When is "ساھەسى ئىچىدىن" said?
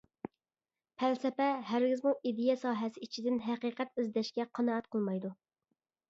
2.61-3.37